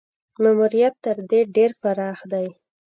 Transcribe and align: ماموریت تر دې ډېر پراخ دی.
ماموریت 0.41 0.95
تر 1.03 1.17
دې 1.29 1.39
ډېر 1.55 1.71
پراخ 1.81 2.19
دی. 2.31 2.47